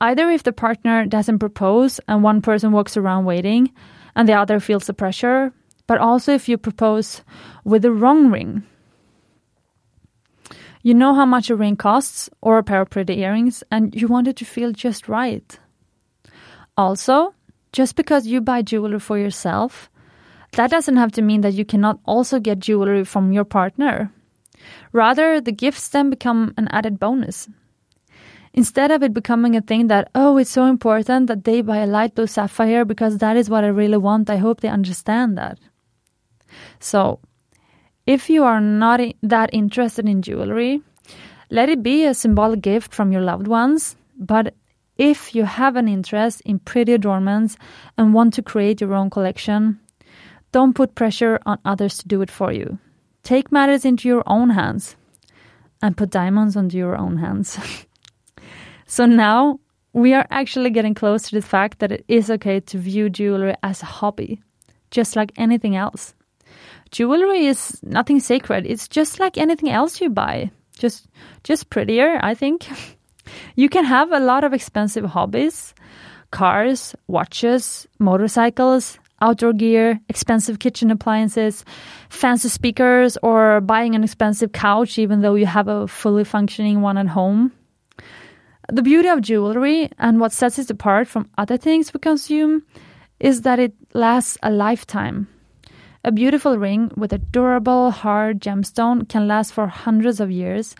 Either 0.00 0.28
if 0.28 0.42
the 0.42 0.52
partner 0.52 1.06
doesn't 1.06 1.38
propose 1.38 2.00
and 2.08 2.24
one 2.24 2.42
person 2.42 2.72
walks 2.72 2.96
around 2.96 3.24
waiting 3.24 3.70
and 4.16 4.28
the 4.28 4.32
other 4.32 4.58
feels 4.58 4.86
the 4.86 4.92
pressure, 4.92 5.52
but 5.86 5.98
also 5.98 6.34
if 6.34 6.48
you 6.48 6.58
propose 6.58 7.22
with 7.62 7.82
the 7.82 7.92
wrong 7.92 8.32
ring. 8.32 8.64
You 10.82 10.94
know 10.94 11.14
how 11.14 11.24
much 11.24 11.50
a 11.50 11.54
ring 11.54 11.76
costs 11.76 12.28
or 12.40 12.58
a 12.58 12.64
pair 12.64 12.80
of 12.80 12.90
pretty 12.90 13.20
earrings, 13.20 13.62
and 13.70 13.94
you 13.94 14.08
want 14.08 14.26
it 14.26 14.34
to 14.38 14.44
feel 14.44 14.72
just 14.72 15.08
right. 15.08 15.56
Also, 16.76 17.32
just 17.72 17.94
because 17.94 18.26
you 18.26 18.40
buy 18.40 18.62
jewelry 18.62 18.98
for 18.98 19.16
yourself, 19.16 19.88
that 20.52 20.70
doesn't 20.70 20.96
have 20.96 21.12
to 21.12 21.22
mean 21.22 21.40
that 21.42 21.54
you 21.54 21.64
cannot 21.64 21.98
also 22.04 22.38
get 22.38 22.58
jewelry 22.58 23.04
from 23.04 23.32
your 23.32 23.44
partner. 23.44 24.12
Rather, 24.92 25.40
the 25.40 25.52
gifts 25.52 25.88
then 25.88 26.10
become 26.10 26.54
an 26.56 26.68
added 26.68 26.98
bonus. 27.00 27.48
Instead 28.54 28.90
of 28.90 29.02
it 29.02 29.14
becoming 29.14 29.56
a 29.56 29.62
thing 29.62 29.86
that, 29.86 30.10
oh, 30.14 30.36
it's 30.36 30.50
so 30.50 30.66
important 30.66 31.26
that 31.26 31.44
they 31.44 31.62
buy 31.62 31.78
a 31.78 31.86
light 31.86 32.14
blue 32.14 32.26
sapphire 32.26 32.84
because 32.84 33.18
that 33.18 33.36
is 33.36 33.48
what 33.48 33.64
I 33.64 33.68
really 33.68 33.96
want, 33.96 34.28
I 34.28 34.36
hope 34.36 34.60
they 34.60 34.68
understand 34.68 35.38
that. 35.38 35.58
So, 36.78 37.20
if 38.06 38.28
you 38.28 38.44
are 38.44 38.60
not 38.60 39.00
that 39.22 39.50
interested 39.54 40.06
in 40.06 40.20
jewelry, 40.20 40.82
let 41.48 41.70
it 41.70 41.82
be 41.82 42.04
a 42.04 42.12
symbolic 42.12 42.60
gift 42.60 42.92
from 42.92 43.10
your 43.10 43.22
loved 43.22 43.46
ones. 43.46 43.96
But 44.18 44.54
if 44.98 45.34
you 45.34 45.44
have 45.44 45.76
an 45.76 45.88
interest 45.88 46.42
in 46.42 46.58
pretty 46.58 46.92
adornments 46.92 47.56
and 47.96 48.12
want 48.12 48.34
to 48.34 48.42
create 48.42 48.82
your 48.82 48.94
own 48.94 49.08
collection, 49.08 49.80
don't 50.52 50.74
put 50.74 50.94
pressure 50.94 51.40
on 51.46 51.58
others 51.64 51.98
to 51.98 52.08
do 52.08 52.22
it 52.22 52.30
for 52.30 52.52
you. 52.52 52.78
Take 53.22 53.52
matters 53.52 53.84
into 53.84 54.08
your 54.08 54.22
own 54.26 54.50
hands 54.50 54.96
and 55.80 55.96
put 55.96 56.10
diamonds 56.10 56.56
onto 56.56 56.76
your 56.76 56.96
own 56.96 57.16
hands. 57.16 57.58
so 58.86 59.06
now 59.06 59.58
we 59.92 60.14
are 60.14 60.26
actually 60.30 60.70
getting 60.70 60.94
close 60.94 61.28
to 61.28 61.34
the 61.34 61.46
fact 61.46 61.78
that 61.80 61.92
it 61.92 62.04
is 62.08 62.30
okay 62.30 62.60
to 62.60 62.78
view 62.78 63.10
jewelry 63.10 63.54
as 63.62 63.82
a 63.82 63.86
hobby, 63.86 64.40
just 64.90 65.16
like 65.16 65.32
anything 65.36 65.76
else 65.76 66.14
jewelry 66.92 67.46
is 67.46 67.80
nothing 67.82 68.20
sacred. 68.20 68.66
It's 68.66 68.86
just 68.86 69.18
like 69.18 69.36
anything 69.36 69.70
else 69.70 70.00
you 70.00 70.10
buy. 70.10 70.52
Just 70.78 71.08
just 71.42 71.70
prettier, 71.70 72.20
I 72.22 72.34
think. 72.34 72.68
you 73.56 73.68
can 73.68 73.84
have 73.84 74.12
a 74.12 74.20
lot 74.20 74.44
of 74.44 74.52
expensive 74.52 75.04
hobbies, 75.04 75.74
cars, 76.30 76.94
watches, 77.08 77.86
motorcycles, 77.98 78.98
outdoor 79.22 79.54
gear, 79.54 79.98
expensive 80.10 80.58
kitchen 80.58 80.90
appliances, 80.90 81.64
fancy 82.10 82.48
speakers, 82.48 83.16
or 83.22 83.62
buying 83.62 83.94
an 83.94 84.04
expensive 84.04 84.52
couch 84.52 84.98
even 84.98 85.22
though 85.22 85.36
you 85.36 85.46
have 85.46 85.68
a 85.68 85.86
fully 85.88 86.24
functioning 86.24 86.82
one 86.82 86.98
at 86.98 87.06
home. 87.06 87.52
The 88.68 88.82
beauty 88.82 89.08
of 89.08 89.22
jewelry 89.22 89.90
and 89.98 90.20
what 90.20 90.32
sets 90.32 90.58
it 90.58 90.70
apart 90.70 91.08
from 91.08 91.30
other 91.38 91.56
things 91.56 91.94
we 91.94 92.00
consume 92.00 92.62
is 93.18 93.42
that 93.42 93.58
it 93.58 93.72
lasts 93.94 94.36
a 94.42 94.50
lifetime. 94.50 95.28
A 96.04 96.10
beautiful 96.10 96.58
ring 96.58 96.90
with 96.96 97.12
a 97.12 97.18
durable, 97.18 97.92
hard 97.92 98.40
gemstone 98.40 99.08
can 99.08 99.28
last 99.28 99.52
for 99.52 99.68
hundreds 99.68 100.18
of 100.18 100.32
years, 100.32 100.74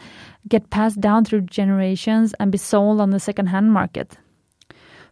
get 0.49 0.71
passed 0.71 1.01
down 1.01 1.25
through 1.25 1.43
generations, 1.43 2.35
and 2.41 2.51
be 2.51 2.59
sold 2.59 3.01
on 3.01 3.11
the 3.11 3.21
second-hand 3.21 3.73
market. 3.73 4.19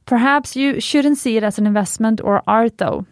Perhaps 0.07 0.57
you 0.57 0.81
shouldn't 0.81 1.19
see 1.19 1.37
it 1.37 1.45
as 1.45 1.59
an 1.59 1.67
investment 1.67 2.21
or 2.25 2.43
art, 2.49 2.79
though, 2.79 3.07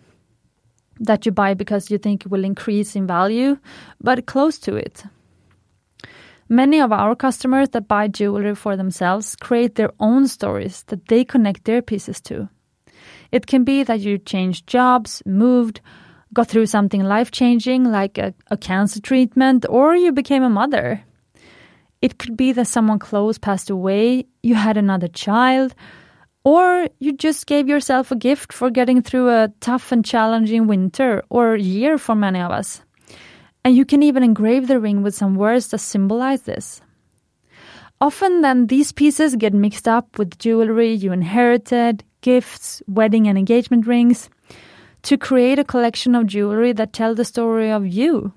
that 1.00 1.26
you 1.26 1.32
buy 1.32 1.54
because 1.54 1.90
you 1.90 1.98
think 1.98 2.24
it 2.24 2.30
will 2.30 2.44
increase 2.44 2.96
in 2.96 3.06
value, 3.06 3.58
but 4.00 4.26
close 4.26 4.58
to 4.60 4.74
it. 4.76 5.04
Many 6.48 6.80
of 6.80 6.92
our 6.92 7.14
customers 7.14 7.68
that 7.70 7.88
buy 7.88 8.08
jewelry 8.08 8.54
for 8.54 8.76
themselves 8.76 9.36
create 9.36 9.74
their 9.74 9.92
own 10.00 10.26
stories 10.26 10.82
that 10.84 11.06
they 11.08 11.24
connect 11.24 11.64
their 11.64 11.82
pieces 11.82 12.20
to. 12.22 12.48
It 13.30 13.46
can 13.46 13.64
be 13.64 13.82
that 13.82 14.00
you 14.00 14.16
changed 14.16 14.66
jobs, 14.66 15.22
moved, 15.26 15.82
got 16.32 16.48
through 16.48 16.66
something 16.66 17.02
life 17.02 17.30
changing 17.30 17.84
like 17.84 18.16
a, 18.16 18.32
a, 18.50 18.56
cancer 18.56 19.00
treatment, 19.00 19.66
or 19.68 19.94
you 19.94 20.12
became 20.12 20.42
a 20.42 20.48
mother. 20.48 21.02
It 22.00 22.18
could 22.18 22.36
be 22.36 22.52
that 22.52 22.66
someone 22.66 22.98
close 22.98 23.38
passed 23.38 23.68
away, 23.70 24.26
you 24.42 24.54
had 24.54 24.76
another 24.76 25.08
child, 25.08 25.74
or 26.48 26.88
you 26.98 27.12
just 27.12 27.46
gave 27.46 27.68
yourself 27.68 28.10
a 28.10 28.16
gift 28.16 28.54
for 28.54 28.70
getting 28.70 29.02
through 29.02 29.28
a 29.28 29.52
tough 29.60 29.92
and 29.92 30.02
challenging 30.02 30.66
winter 30.66 31.22
or 31.28 31.56
year 31.56 31.98
for 31.98 32.14
many 32.14 32.40
of 32.40 32.50
us. 32.50 32.80
And 33.64 33.76
you 33.76 33.84
can 33.84 34.02
even 34.02 34.22
engrave 34.22 34.66
the 34.66 34.80
ring 34.80 35.02
with 35.02 35.14
some 35.14 35.34
words 35.34 35.68
that 35.68 35.78
symbolize 35.78 36.42
this. 36.42 36.80
Often, 38.00 38.40
then, 38.40 38.68
these 38.68 38.92
pieces 38.92 39.36
get 39.36 39.52
mixed 39.52 39.86
up 39.86 40.18
with 40.18 40.38
jewelry 40.38 40.94
you 40.94 41.12
inherited, 41.12 42.02
gifts, 42.22 42.82
wedding 42.88 43.28
and 43.28 43.36
engagement 43.36 43.86
rings 43.86 44.30
to 45.02 45.18
create 45.18 45.58
a 45.58 45.64
collection 45.64 46.14
of 46.14 46.28
jewelry 46.28 46.72
that 46.72 46.94
tell 46.94 47.14
the 47.14 47.26
story 47.26 47.70
of 47.70 47.86
you. 47.86 48.32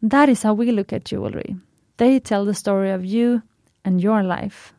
That 0.00 0.30
is 0.30 0.42
how 0.42 0.54
we 0.54 0.72
look 0.72 0.90
at 0.90 1.04
jewelry. 1.04 1.54
They 1.98 2.18
tell 2.18 2.46
the 2.46 2.54
story 2.54 2.92
of 2.92 3.04
you 3.04 3.42
and 3.84 4.00
your 4.00 4.22
life. 4.22 4.72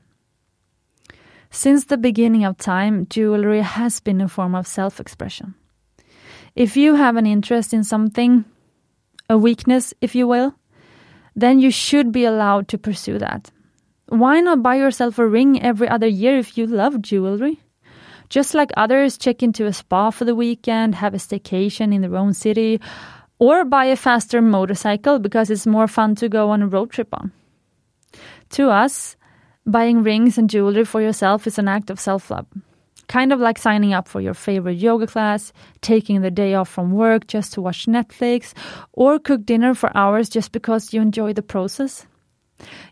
Since 1.58 1.86
the 1.86 1.98
beginning 1.98 2.46
of 2.46 2.60
time, 2.60 3.08
jewelry 3.10 3.62
has 3.62 4.00
been 4.00 4.22
a 4.22 4.28
form 4.28 4.54
of 4.54 4.68
self 4.68 5.00
expression. 5.00 5.56
If 6.56 6.78
you 6.78 6.94
have 6.94 7.16
an 7.16 7.26
interest 7.26 7.74
in 7.74 7.84
something, 7.84 8.46
a 9.28 9.40
weakness, 9.40 9.92
if 10.00 10.14
you 10.14 10.28
will, 10.28 10.54
then 11.36 11.58
you 11.58 11.72
should 11.72 12.12
be 12.12 12.26
allowed 12.26 12.68
to 12.68 12.78
pursue 12.78 13.18
that. 13.18 13.50
Why 14.10 14.40
not 14.40 14.62
buy 14.62 14.76
yourself 14.76 15.18
a 15.18 15.28
ring 15.28 15.60
every 15.60 15.90
other 15.90 16.06
year 16.06 16.38
if 16.38 16.60
you 16.60 16.68
love 16.68 17.02
jewelry? 17.02 17.60
Just 18.30 18.54
like 18.54 18.70
others 18.78 19.18
check 19.18 19.42
into 19.42 19.66
a 19.66 19.74
spa 19.74 20.12
for 20.12 20.26
the 20.26 20.36
weekend, 20.36 20.94
have 20.94 21.16
a 21.16 21.18
staycation 21.18 21.92
in 21.92 22.02
their 22.02 22.18
own 22.18 22.36
city, 22.36 22.80
or 23.40 23.66
buy 23.66 23.86
a 23.86 23.96
faster 23.96 24.44
motorcycle 24.44 25.18
because 25.18 25.50
it's 25.50 25.66
more 25.66 25.88
fun 25.88 26.14
to 26.22 26.30
go 26.30 26.52
on 26.52 26.62
a 26.62 26.68
road 26.68 26.92
trip 26.92 27.10
on. 27.14 27.32
To 28.52 28.70
us, 28.70 29.18
buying 29.68 30.02
rings 30.02 30.38
and 30.38 30.50
jewelry 30.50 30.86
for 30.86 31.02
yourself 31.02 31.46
is 31.46 31.60
an 31.60 31.68
act 31.68 31.90
of 31.90 32.00
self 32.00 32.32
love. 32.32 32.48
Kind 33.08 33.32
of 33.32 33.40
like 33.40 33.58
signing 33.58 33.94
up 33.94 34.08
for 34.08 34.20
your 34.20 34.34
favorite 34.34 34.78
yoga 34.78 35.08
class, 35.08 35.54
taking 35.82 36.22
the 36.22 36.32
day 36.32 36.56
off 36.56 36.68
from 36.68 36.92
work 36.92 37.28
just 37.28 37.54
to 37.54 37.62
watch 37.62 37.86
Netflix, 37.86 38.54
or 38.94 39.20
cook 39.20 39.46
dinner 39.46 39.74
for 39.74 39.96
hours 39.96 40.28
just 40.28 40.52
because 40.52 40.94
you 40.94 41.02
enjoy 41.02 41.32
the 41.34 41.42
process. 41.42 42.06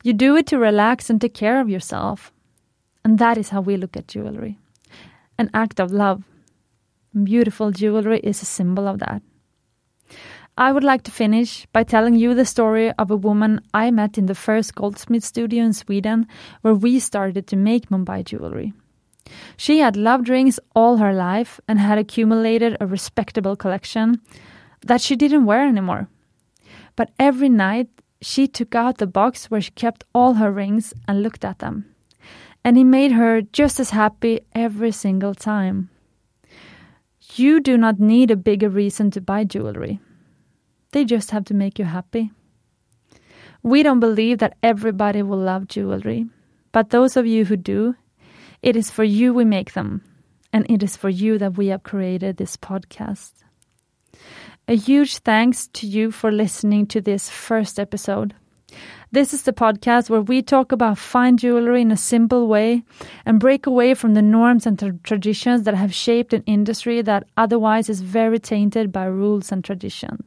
You 0.04 0.14
do 0.14 0.36
it 0.38 0.48
to 0.48 0.60
relax 0.60 1.10
and 1.10 1.20
take 1.20 1.34
care 1.34 1.60
of 1.60 1.70
yourself. 1.70 2.32
And 3.04 3.20
that 3.20 3.38
is 3.38 3.50
how 3.50 3.62
we 3.62 3.78
look 3.78 3.98
at 3.98 4.08
jewelry 4.08 4.58
an 5.38 5.50
act 5.54 5.82
of 5.82 5.92
love. 5.92 6.24
Beautiful 7.24 7.72
jewelry 7.72 8.20
is 8.20 8.42
a 8.42 8.46
symbol 8.46 8.88
of 8.88 9.00
that. 9.00 9.22
I 10.58 10.72
would 10.72 10.86
like 10.86 11.04
to 11.04 11.12
finish 11.12 11.66
by 11.74 11.84
telling 11.84 12.16
you 12.16 12.34
the 12.34 12.46
story 12.46 12.90
of 12.94 13.12
a 13.12 13.18
woman 13.18 13.60
I 13.74 13.92
met 13.92 14.18
in 14.18 14.28
the 14.28 14.36
first 14.36 14.74
goldsmith 14.74 15.26
studio 15.26 15.66
in 15.66 15.74
Sweden 15.74 16.28
where 16.62 16.74
we 16.74 17.00
started 17.00 17.46
to 17.48 17.58
make 17.58 17.90
Mumbai 17.90 18.24
jewelry. 18.24 18.72
She 19.58 19.80
had 19.80 19.98
loved 19.98 20.30
rings 20.30 20.58
all 20.74 20.98
her 20.98 21.14
life 21.14 21.60
and 21.68 21.78
had 21.78 21.98
accumulated 21.98 22.78
a 22.80 22.88
respectable 22.88 23.58
collection 23.58 24.22
that 24.86 25.02
she 25.02 25.18
didn't 25.18 25.46
wear 25.46 25.68
anymore. 25.68 26.08
But 26.96 27.12
every 27.20 27.50
night 27.50 27.90
she 28.22 28.48
took 28.48 28.76
out 28.76 29.00
the 29.00 29.08
box 29.08 29.52
where 29.52 29.60
she 29.60 29.72
kept 29.72 30.06
all 30.14 30.36
her 30.36 30.52
rings 30.52 30.94
and 31.06 31.22
looked 31.22 31.44
at 31.44 31.60
them. 31.60 31.94
And 32.64 32.78
it 32.78 32.86
made 32.86 33.12
her 33.12 33.42
just 33.42 33.78
as 33.80 33.90
happy 33.90 34.40
every 34.54 34.92
single 34.92 35.36
time. 35.36 35.90
You 37.34 37.60
do 37.60 37.78
not 37.78 38.00
need 38.00 38.32
a 38.32 38.38
bigger 38.38 38.70
reason 38.70 39.12
to 39.12 39.20
buy 39.20 39.44
jewelry. 39.44 40.00
They 40.96 41.04
just 41.04 41.32
have 41.32 41.44
to 41.46 41.54
make 41.54 41.78
you 41.78 41.84
happy. 41.84 42.32
We 43.62 43.84
don't 43.84 44.00
believe 44.00 44.38
that 44.38 44.56
everybody 44.64 45.22
will 45.24 45.38
love 45.38 45.68
jewelry, 45.68 46.26
but 46.72 46.92
those 46.92 47.18
of 47.18 47.28
you 47.28 47.44
who 47.44 47.58
do, 47.58 47.96
it 48.62 48.78
is 48.78 48.90
for 48.92 49.04
you 49.04 49.34
we 49.34 49.44
make 49.44 49.74
them, 49.74 50.06
and 50.54 50.66
it 50.72 50.82
is 50.82 50.96
for 50.96 51.10
you 51.10 51.38
that 51.38 51.58
we 51.58 51.68
have 51.68 51.84
created 51.84 52.38
this 52.38 52.56
podcast. 52.56 53.34
A 54.70 54.78
huge 54.78 55.18
thanks 55.18 55.68
to 55.74 55.86
you 55.86 56.12
for 56.12 56.32
listening 56.32 56.88
to 56.88 57.02
this 57.02 57.30
first 57.30 57.78
episode. 57.78 58.34
This 59.12 59.34
is 59.34 59.42
the 59.42 59.52
podcast 59.52 60.10
where 60.10 60.22
we 60.22 60.42
talk 60.42 60.72
about 60.72 60.98
fine 60.98 61.36
jewelry 61.36 61.82
in 61.82 61.92
a 61.92 61.98
simple 61.98 62.48
way 62.48 62.86
and 63.26 63.38
break 63.38 63.66
away 63.66 63.96
from 63.96 64.14
the 64.14 64.22
norms 64.22 64.66
and 64.66 64.80
tra- 64.80 64.98
traditions 65.04 65.64
that 65.64 65.76
have 65.76 65.94
shaped 65.94 66.32
an 66.32 66.44
industry 66.46 67.02
that 67.02 67.28
otherwise 67.36 67.90
is 67.90 68.00
very 68.00 68.40
tainted 68.40 68.94
by 68.94 69.04
rules 69.04 69.52
and 69.52 69.62
tradition. 69.62 70.24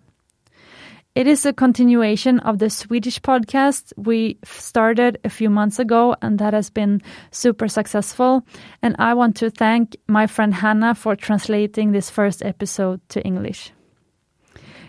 It 1.18 1.26
is 1.26 1.44
a 1.44 1.52
continuation 1.52 2.38
of 2.38 2.60
the 2.60 2.70
Swedish 2.70 3.18
podcast 3.20 3.92
we 3.96 4.38
started 4.44 5.18
a 5.24 5.28
few 5.28 5.50
months 5.50 5.80
ago, 5.80 6.14
and 6.22 6.38
that 6.38 6.54
has 6.54 6.70
been 6.70 7.02
super 7.32 7.66
successful. 7.66 8.46
And 8.82 8.94
I 9.00 9.14
want 9.14 9.34
to 9.38 9.50
thank 9.50 9.96
my 10.06 10.28
friend 10.28 10.54
Hannah 10.54 10.94
for 10.94 11.16
translating 11.16 11.90
this 11.90 12.08
first 12.08 12.40
episode 12.44 13.00
to 13.08 13.20
English. 13.26 13.72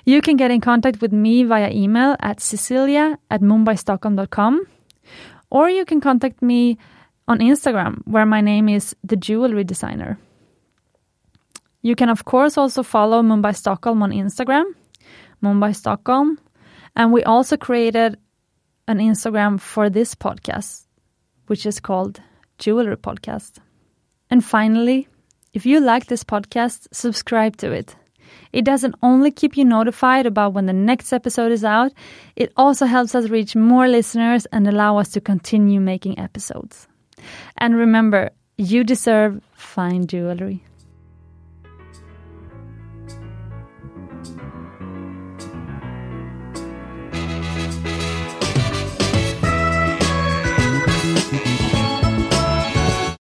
You 0.06 0.22
can 0.22 0.38
get 0.38 0.52
in 0.52 0.62
contact 0.62 1.02
with 1.02 1.12
me 1.12 1.46
via 1.46 1.72
email 1.72 2.16
at 2.20 2.42
cecilia 2.42 3.18
at 3.32 3.42
mumbaistockholm.com, 3.42 4.68
or 5.50 5.68
you 5.72 5.84
can 5.84 6.00
contact 6.00 6.44
me 6.44 6.78
on 7.28 7.40
Instagram, 7.40 8.06
where 8.06 8.28
my 8.28 8.42
name 8.42 8.70
is 8.70 8.96
The 9.04 9.16
Jewelry 9.16 9.64
Designer. 9.64 10.20
You 11.82 11.96
can, 11.96 12.10
of 12.10 12.26
course, 12.26 12.56
also 12.56 12.84
follow 12.84 13.24
Mumbai 13.24 13.56
Stockholm 13.56 14.04
on 14.04 14.12
Instagram, 14.12 14.66
Mumbai 15.44 15.76
Stockholm, 15.76 16.40
and 16.96 17.14
we 17.14 17.24
also 17.24 17.58
created 17.58 18.18
an 18.88 19.00
Instagram 19.00 19.60
for 19.60 19.90
this 19.90 20.16
podcast, 20.16 20.86
which 21.48 21.66
is 21.66 21.80
called 21.80 22.22
Jewelry 22.58 22.98
Podcast. 22.98 23.60
And 24.30 24.44
finally, 24.44 25.08
if 25.54 25.66
you 25.66 25.80
like 25.80 26.08
this 26.08 26.24
podcast, 26.24 26.88
subscribe 26.92 27.58
to 27.58 27.72
it. 27.72 27.96
It 28.54 28.66
doesn't 28.66 28.96
only 29.02 29.32
keep 29.32 29.58
you 29.58 29.66
notified 29.66 30.26
about 30.26 30.54
when 30.54 30.66
the 30.66 30.74
next 30.74 31.14
episode 31.14 31.52
is 31.52 31.64
out, 31.64 31.92
it 32.36 32.52
also 32.58 32.86
helps 32.86 33.16
us 33.16 33.30
reach 33.30 33.56
more 33.56 33.88
listeners 33.88 34.46
and 34.48 34.68
allow 34.68 34.98
us 34.98 35.10
to 35.10 35.22
continue 35.22 35.80
making 35.80 36.20
episodes. 36.20 36.88
And 37.58 37.76
remember, 37.76 38.32
you 38.58 38.84
deserve 38.84 39.42
fine 39.54 40.08
jewelry. 40.08 40.64